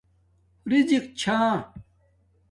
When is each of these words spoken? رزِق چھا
رزِق 0.71 1.03
چھا 1.19 1.39